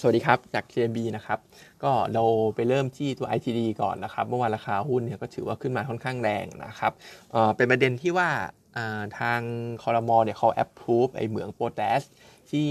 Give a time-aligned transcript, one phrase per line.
[0.00, 1.38] สวัสดีครับ จาก JB นะครับ
[1.82, 6.92] ก็เราไปเริ่มที่ตัว ITD ก่อนนะครับ เมื่อวานราคาหุ้นเนี่ยก็ถือว่าขึ้นมาค่อนข้างแรงนะครับ
[7.56, 8.28] เป็นประเด็นที่ว่า
[9.18, 9.40] ทาง
[9.82, 12.00] คอรมอเนี่ยเขา approve ไอเหมืองโปแทส
[12.52, 12.68] ที่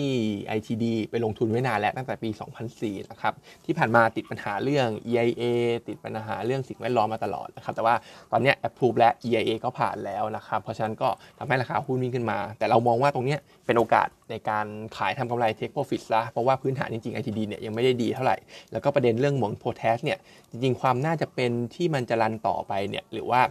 [0.57, 2.29] ITD ไปลงทุนไว้นานแล้วตั้งแต่ปี
[2.69, 3.33] 2004 นะครับ
[3.65, 5.43] ที่ผ่านมาติดปัญหาเรื่อง EIA
[5.87, 7.95] ติดปัญหาเรื่องสิ่งแวดล้อมมาตลอดนะครับ แต่ว่า
[8.31, 14.65] ตอนนี้ approve และ EIA ก็ผ่านแล้วนะครับ เพราะฉะนั้นก็ทำให้ราคาหุ้นวิ่งขึ้นมา แต่เรามองว่าตรงนี้เป็นโอกาสในการ
[14.97, 18.37] ขายทำกำไร take profit ซะ เพราะว่าพื้นฐานจริงๆ ITD เนี่ยยังไม่ได้ดีเท่าไหร่
[18.71, 20.17] แล้วก็ประเด็นเรื่องหมอนโพแทสเนี่ย
[20.51, 23.41] จริงๆ ความน่าจะเป็นที่มันจะรันต่อไปเนี่ยหรือว่า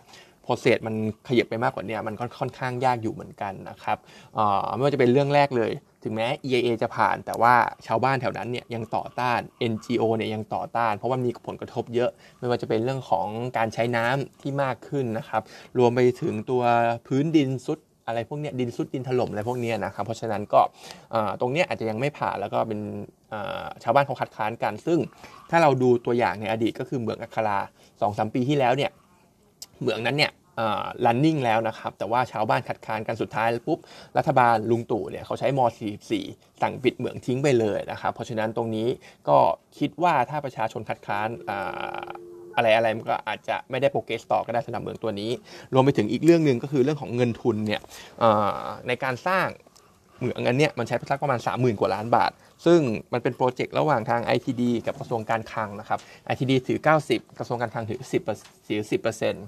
[0.43, 0.95] โปรเซสมัน
[1.29, 3.99] ขยับไปมากกว่านี้มันค่อนข้างยากอยู่เหมือนกันนะครับ
[4.75, 5.73] ไม่ว่าจะเป็นเรื่องแรกเลย
[6.05, 7.55] ถึงแม้ EIA จะผ่าน แต่ว่า
[7.87, 9.41] ชาวบ้านแถวนั้นเนี่ยยังต่อต้าน
[9.73, 15.43] NGO เนี่ยยังต่อต้าน เพราะว่ามีผลกระทบเยอะ ไม่ว่าจะเป็นเรื่องของการใช้น้ำที่มากขึ้นนะครับ
[15.79, 16.63] รวมไปถึงตัว
[17.07, 20.61] พื้นดินซุดอะไรพวกนี้ดินซุดดินถล่มอะไรพวกนี้นะครับเพราะฉะนั้นก็
[21.41, 22.81] ตรงนี้อาจจะยังไม่ผ่านแล้วก็เป็น
[23.83, 24.99] ชาวบ้านเขาคัดค้านกัน ซึ่ง
[25.51, 27.59] ถ้าเราดูตัวอย่างในอดีตก็คือเมืองอัครา
[28.01, 28.91] สองสามปีที่แล้วเนี่ย
[29.83, 30.33] เหมืองนั้นเนี่ย
[31.05, 33.79] ลันนิ่งแล้วนะครับ แต่ว่าชาวบ้านขัดขานกันสุดท้ายปุ๊บ
[34.19, 35.61] รัฐบาลลุงตู่เนี่ยเขาใช้ม
[36.11, 38.89] .44 สั่งปิดเหมืองทิ้งไปเลยนะครับ เพราะฉะนั้นตรงนี้
[39.29, 39.39] ก็
[39.79, 41.29] คิดว่าถ้าประชาชนคัดค้าน
[42.57, 45.31] อะไรอะไรมันก็อาจจะไม่ได้โปรเกสต่อก็ได้สำหรับเหมืองตัวนี้
[45.75, 47.81] รวมไปถึงอีกเรื่องหนึ่งก็คือเรื่องของเงินทุนเนี่ย
[48.89, 49.47] ในการสร้าง
[50.23, 52.31] เหมืองอันเนี้ยมันใช้สักประมาณ 30,000 กว่าล้านบาท
[52.67, 52.81] ซึ่ง
[53.13, 55.99] มันเป็นโปรเจกต์ระหว่างทาง ITD กับกระทรวงการคลังนะครับ
[56.33, 58.01] ITD ถือ 90 กระทรวงการคลังถือ
[58.35, 59.45] 10ถือ10เปอร์เซ็นต์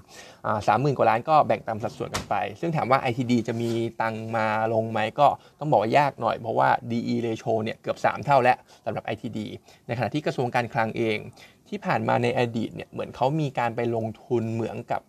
[0.67, 5.27] สามหมื่นกว่าล้านก็แบ่งตามสัดส่วนกันไป ซึ่งถามว่า ITD จะมีตังมาลงไหมก็
[5.59, 9.39] ต้องบอกว่ายากหน่อยเพราะว่า DE ratio เนี่ยเกือบ 3 เท่าแล้วสำหรับ ITD
[9.87, 11.17] ในขณะที่กระทรวงการคลังเอง
[11.69, 15.01] ที่ผ่านมาในอดีตเนี่ยเหมือนเขามีการไปลงทุนเหมือนกับ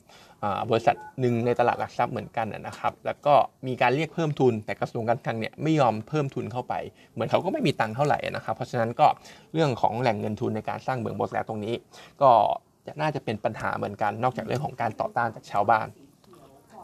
[0.70, 3.34] บริษัทหนึ่งในตลาดหลักทรัพย์เหมือนกันนะครับ แล้วก็
[3.66, 6.74] มีการเรียกเพิ่มทุน แต่กระทรวงการคลังเนี่ยไม่ยอมเพิ่มทุนเข้าไป
[7.12, 9.06] เหมือนเขาก็ไม่มีตังค์เท่าไหร่นะครับ เพราะฉะนั้นก็
[9.54, 11.74] เรื่องของแหล่งเงินทุนในการสร้างเมืองโบสแลตรงนี้
[12.22, 12.30] ก็
[12.86, 15.86] จะน่าจะเป็นปัญหาเหมือนกัน นอกจากเรื่องของการต่อต้านจากชาวบ้าน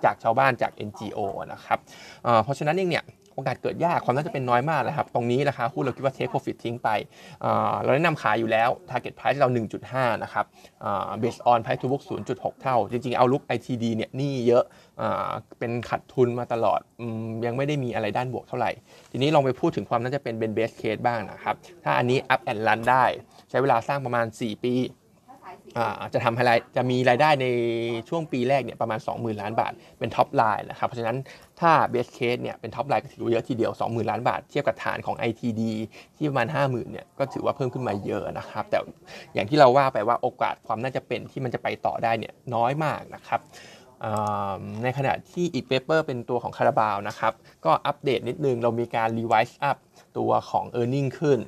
[0.05, 1.19] จากชาวบ้านจาก NGO
[1.53, 1.79] นะครับ
[2.45, 6.89] เพราะฉะนั้นเองเนี่ย โอกาสเกิดยากความน่าจะเป็นน้อยมากเลยครับ ตรงนี้ราคาหุ้นเราคิดว่า take profit ทิ้งไป
[7.83, 9.49] เราแนะนำขายอยู่แล้ว target price เรา
[9.87, 10.45] 1.5 นะครับ
[11.23, 14.65] based on price to book 0.6 เท่า จริงๆ เอาลุก ITD เนี่ยนี่เยอะ
[15.59, 16.81] เป็นขัดทุนมาตลอด
[17.47, 18.71] ยังไม่ได้มีอะไรด้านบวกเท่าไหร่
[19.11, 23.05] ทีนี้ลองไปพูดถึงความน่าจะเป็นเป็น best case บ้างนะครับ ถ้าอันนี้ up and run ได้
[23.51, 24.75] ใช้เวลาสร้างประมาณ 4 ปี
[26.15, 26.45] จะทำให้
[26.77, 27.47] จะมีรายได้ใน
[28.09, 31.17] ช่วงปีแรกเนี่ยประมาณ 20,000 ล้านบาท เป็น top line นะครับ เพราะฉะนั้น
[31.61, 35.63] ถ้า base case เนี่ยเป็น top line ก็ถือว่าเยอะทีเดียว 20,000 ล้านบาท เทียบกับฐานของ ITD
[36.17, 38.79] ที่ประมาณ 50,000เนี่ยก็ถือว่าเพิ่มขึ้นมาเยอะนะครับ แต่
[39.35, 43.41] อย่างที่เราว่าไปว่าโอกาสความน่าจะเป็นที่มันจะไปต่อได้เนี่ยน้อยมากนะครับ
[44.83, 47.33] ในขณะที่อีก paper เป็นตัวของคาราบาวนะครับ
[47.65, 49.77] ก็อัปเดตนิดนึงเรามีการ revise up
[50.19, 51.39] ตัวของ e a r n i n g ขึ้น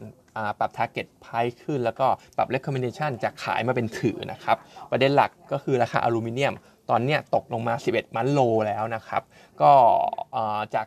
[0.58, 2.06] ปรับ target price ขึ้น แล้วก็
[2.36, 4.56] ปรับ recommendation จากขายมาเป็นถือนะครับ
[4.90, 6.54] ประเด็นหลักก็คือราคาอลูมิเนียม
[6.90, 9.22] ตอนนี้ตกลงมา 11 month low แล้วนะครับ
[9.62, 9.72] ก็
[10.74, 10.86] จาก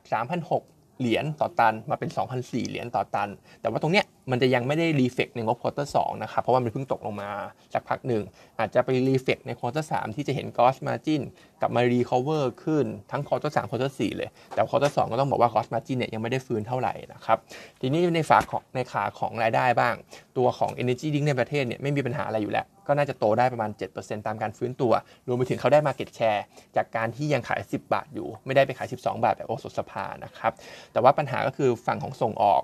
[0.50, 2.10] 3,600 เหรียญต่อตันมาเป็น
[2.40, 3.30] 2,004 เหรียญต่อตัน
[3.62, 7.30] แต่ว่าตรงเนี้ย มันจะยังไม่ได้ reflect ในงบ quarter สองนะครับ เพราะว่ามันเพิ่งตกลงมา
[7.74, 8.24] สักพักหนึ่ง
[8.60, 11.22] อาจจะไป reflect ใน quarter สามที่จะเห็น gross margin
[11.62, 17.38] กลับมา recover ขึ้นทั้ง quarter สาม quarter สี่เลย แต่ quarter สองก็ต้องบอกว่า gross margin เนี่ยยังไม่ได้ฟื้นเท่าไหร่นะครับ
[17.82, 19.96] ทีนี้ในฝาของในขาของรายได้บ้าง
[20.38, 24.94] ตัวของ Energy Drink ในประเทศเนี่ยไม่มีปัญหาอะไรอยู่แล้ว ก็น่าจะโตได้ประมาณ 7%ตามการฟื้นตัว
[25.28, 26.44] รวมไปถึงเขาได้ market share
[26.76, 30.52] จากการที่ยังขาย 10 บาทอยู่ ไม่ได้ไปขาย 12 บาทแบบโอสถสภานะครับ
[30.94, 32.62] แต่ว่าปัญหาก็คือฝั่งของส่งออก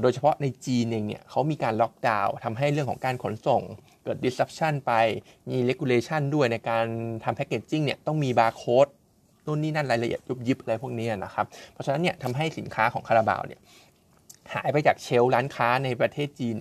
[0.00, 3.62] โดยเฉพาะในจีนเองเนี่ยเขามีการล็อกดาวน์ทำให้เรื่องของการขนส่ง
[4.04, 4.92] เกิด disruption ไป
[5.50, 6.84] มี regulation ด้วยในการ
[7.24, 8.88] ทำ packaging เนี่ยต้องมีบาร์โค้ด
[9.46, 13.60] นู่นนี่นั่นรายละเอียดยุบยิบอะไรพวกนี้นะครับ เพราะฉะนั้นเนี่ยทำให้สินค้าของคาราบาวเนี่ย
[14.54, 16.56] หายไปจาก shelf ร้านค้าในประเทศจีน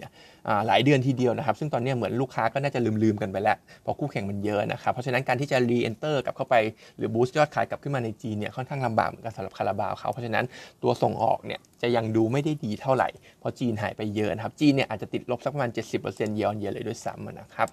[0.68, 6.56] หลายเดือนทีเดียวนะครับ ซึ่งตอนนี้เหมือนลูกค้าก็น่าจะลืมๆกันไปแล้วเพราะคู่แข่งมันเยอะนะครับ เพราะฉะนั้นการที่จะ re-enter กลับเข้าไป
[6.98, 10.46] หรือ boost ยอดขายกลับขึ้นมาในจีนเนี่ยค่อนข้างลำบากเหมือนกันสำหรับคาราบาวเขาเพราะฉะนั้น
[10.84, 15.70] ตัวส่งออกเนี่ยจะยังดูไม่ได้ดีเท่าไหร่ เพราะจีนหายไปเยอะนะครับจีนเนี่ยอาจจะติดลบสักประมาณ
[16.04, 17.68] 70%เยอะเยอะเลยด้วยซ้ำนะครับ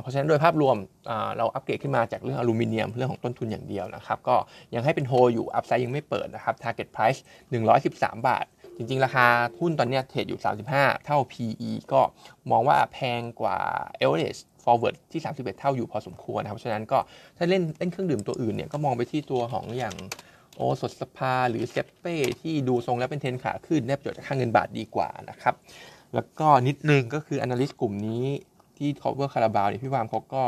[0.00, 0.76] เพราะฉะนั้นโดยภาพรวม
[1.36, 4.36] เราอัปเกรดขึ้นมาจากเรื่องอลูมิเนียมเรื่องของต้นทุนอย่างเดียวนะครับก็
[4.74, 7.20] ยังให้เป็นโฮอยู่อัพไซด์ยังไม่เปิดนะครับ target price
[7.72, 8.46] 113 บาท
[8.76, 9.26] จริงๆ ราคา
[9.58, 10.40] หุ้นตอนนี้เทรดอยู่
[10.72, 12.00] 35 เท่า PE ก็
[12.50, 13.56] มองว่าแพงกว่า
[14.00, 16.98] average forward ที่ 31 เท่าอยู่พอสมควรนะครับ ฉะนั้นก็
[17.36, 19.96] ถ้าเล่นเล่นเครื่องดื่มตัวอื่นเนี่ยก็มองไปที่ตัวของอย่าง
[20.56, 25.54] โอสดสภาหรือเซเป้ที่ดูทรงแล้วเป็นเทนขาขึ้นได้ประโยชน์จากค่าเงินบาทดีกว่านะครับ
[26.14, 28.24] แล้วก็นิดนึงก็คือ analyst กลุ่มนี้
[28.78, 30.44] ที่ cover คาราบาวเนี่ยพี่วามเขาก็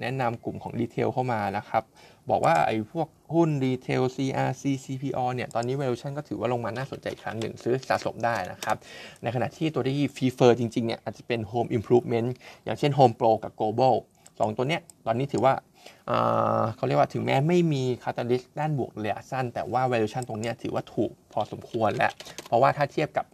[0.00, 1.82] แนะนำกลุ่มของ retail เข้ามานะครับ
[2.30, 8.76] บอกว่าไอ้พวกหุ้น retail CRC CPALL เนี่ย ตอนนี้ valuation ก็ถือว่าลงมาน่าสนใจครั้งหนึ่งซื้อสะสมได้นะครับ
[9.22, 12.28] ในขณะที่ตัวที่ prefer จริง ๆ เนี่ย อาจจะเป็น Home Improvement
[12.64, 13.94] อย่างเช่น Home Pro กับ Global
[14.40, 15.54] สองตัวเนี้ยตอนนี้ถือว่า
[16.76, 22.12] เขาเรียกว่าถึงแม้ไม่มี catalyst ด้านบวกระยะสั้น แต่ว่า valuation ตรงเนี้ยถือว่าถูกพอสมควรแล้ว
[22.46, 23.26] เพราะว่าถ้าเทียบกับ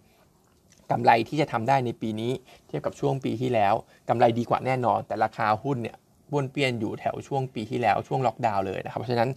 [0.90, 2.32] กำไรที่จะทำได้ในปีนี้
[2.69, 3.75] เทียบกับช่วงปีที่แล้ว
[4.08, 5.96] กำไรดีกว่าแน่นอน แต่ราคาหุ้นเนี่ย
[6.32, 9.31] บนเปลี่ยนอยู่แถวช่วงปีที่แล้วช่วงล็อกดาวน์เลยนะครับ เพราะฉะนั้น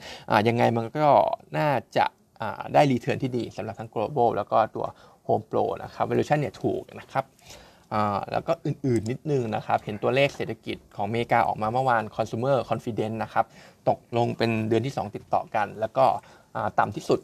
[0.48, 1.08] ยังไงมันก็
[1.58, 2.06] น่าจะ
[2.74, 4.86] ได้รีเทิร์นที่ดีสำหรับทั้ง global แล้วก็ตัว
[5.28, 7.26] home pro นะครับ valuation เนี่ยถูกนะครับ
[8.32, 13.46] แล้วก็อื่นๆนิดนึงนะครับ เห็นตัวเลขเศรษฐกิจของอเมริกาออกมาเมื่อวาน consumer confidence นะครับ
[13.90, 16.06] ตกลงเป็นเดือนที่ 2 ติดต่อกัน แล้วก็
[16.80, 17.20] ต่ำที่สุด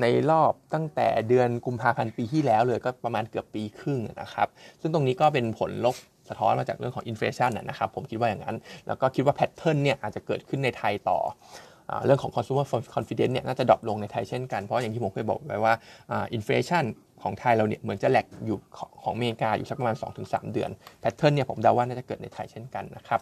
[0.00, 4.48] ในรอบตั้งแต่เดือนกุมภาพันธ์ปีที่แล้วเลยก็ประมาณเกือบปีครึ่งนะครับ
[4.80, 5.96] ซึ่งตรงนี้ก็เป็นผลลบ
[6.28, 8.56] สะท้อนมาจากเรื่องของ inflation นะครับ ผมคิดว่าอย่างนั้น
[8.86, 11.18] แล้วก็คิดว่า pattern เนี่ยอาจจะเกิดขึ้นในไทยต่อ
[12.04, 15.74] เรื่องของ consumer confidence เนี่ยน่าจะ drop ลงในไทยเช่นกันเพราะอย่างที่ผมเคยบอกไว้ว่า
[16.12, 16.84] inflation
[17.22, 18.58] ของไทยเราเนี่ยเหมือนจะ lag อยู่
[19.02, 23.20] ของอเมริกาอยู่สักประมาณ 2-3 เดือน pattern เนี่ยผมเดาว่าน่าจะเกิดในไทยเช่นกันนะครับ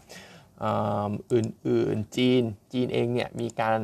[1.33, 2.43] อื่นๆจีน
[2.73, 3.81] จีนเองเนี่ยมีการ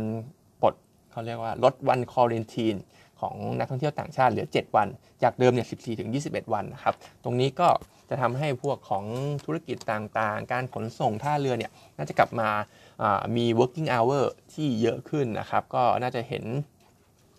[1.16, 2.76] เขาเรียกว่าลดวันคอร์เรนทีน
[3.20, 4.88] ของนักท่องเที่ยวต่างชาติเหลือ 7 วัน
[5.22, 7.68] จากเดิมเนี่ย 14 ถึง 21 วันนะครับ ตรงนี้ก็
[8.08, 9.04] จะทำให้พวกของ
[9.44, 12.48] ธุรกิจต่างๆ การขนส่งท่าเรือเนี่ย น่าจะกลับมา
[13.36, 16.44] มี working hour ที่เยอะขึ้นนะครับ ก็น่าจะเห็น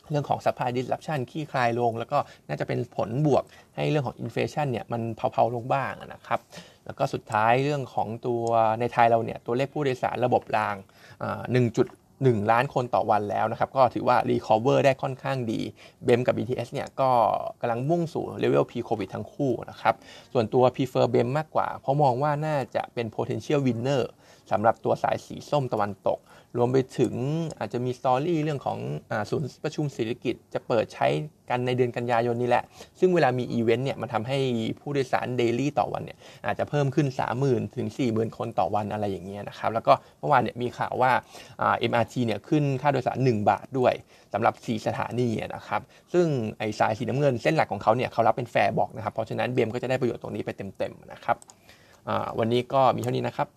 [0.09, 3.43] เรื่องของ supply disruption ขี้คลายลง แล้วก็น่าจะเป็นผลบวก
[3.75, 6.39] ให้เรื่องของ inflation เนี่ย มันเผาๆลงบ้างนะครับ
[6.85, 8.43] แล้วก็สุดท้ายเรื่องของตัว
[8.79, 10.75] ในไทยเราเนี่ย ตัวเลขผู้โดยสารระบบราง
[11.31, 11.77] 1
[12.25, 15.59] 1 ล้านคนต่อวันแล้วนะครับ ก็ถือว่า recover ได้ค่อนข้างดี
[16.03, 17.09] BEM กับ BTS เนี่ยก็
[17.61, 19.95] กำลังมุ่งสู่เลเวล P โควิดทั้งคู่นะครับ
[20.33, 24.03] ส่วนตัว prefer BEM มากกว่า เพราะมองว่าน่าจะเป็น potential winner
[24.51, 26.19] สำหรับตัวสายสีส้มตะวันตก
[26.57, 27.13] รวมไปถึง
[27.59, 28.79] อาจจะมี story เรื่องของเอ่
[29.11, 31.07] อศูนย์ประชุมสิริกิติ์ จะเปิดใช้
[31.49, 32.63] กันในเดือนกันยายนนี้แหละ
[32.99, 34.37] ซึ่งเวลามีอีเวนต์เนี่ยมันทำให้
[34.79, 37.07] ผู้โดยสาร daily ต่อวันเนี่ยอาจจะเพิ่มขึ้น
[37.41, 41.11] 30,000 ถึง 40,000 คนต่อวันอะไรอย่างเงี้ยนะครับ แล้วก็เมื่อวานเนี่ยมีข่าวว่า
[41.91, 43.93] MRT เนี่ยขึ้นค่าโดยสาร 1 บาทด้วย
[44.33, 45.81] สำหรับ 4 สถานีนะครับ
[46.13, 46.25] ซึ่ง
[46.57, 51.37] ไอ้สายสีน้ำเงินเส้นหลักของเขาเนี่ยเขารับเป็น fare box นะครับ เพราะฉะนั้น BEM ก็จะได้ประโยชน์ตรงนี้ไปเต็มๆนะครับ
[52.39, 53.47] วันนี้ก็มีเท่านี้นะครับ